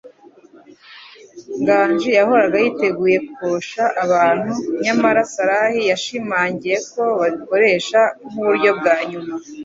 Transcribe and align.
Nganji 1.59 2.09
yahoraga 2.19 2.57
yiteguye 2.63 3.17
kwosha 3.33 3.83
abantu, 4.03 4.49
nyamara 4.83 5.21
Sarah 5.33 5.71
yashimangiye 5.89 6.77
ko 6.91 7.03
babikoresha 7.19 7.99
nkuburyo 8.29 8.71
bwa 8.79 8.95
nyuma. 9.09 9.33